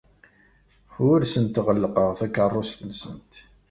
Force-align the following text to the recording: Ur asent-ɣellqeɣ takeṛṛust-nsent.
Ur 1.09 1.19
asent-ɣellqeɣ 1.21 2.09
takeṛṛust-nsent. 2.19 3.33